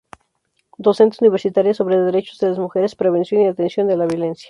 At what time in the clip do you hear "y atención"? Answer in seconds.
3.43-3.87